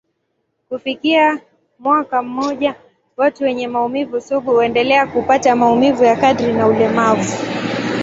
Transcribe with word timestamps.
Kufikia 0.69 1.39
mwaka 1.79 2.21
mmoja, 2.21 2.75
watu 3.17 3.43
wenye 3.43 3.67
maumivu 3.67 4.21
sugu 4.21 4.51
huendelea 4.51 5.07
kupata 5.07 5.55
maumivu 5.55 6.03
ya 6.03 6.15
kadri 6.15 6.53
na 6.53 6.67
ulemavu. 6.67 7.37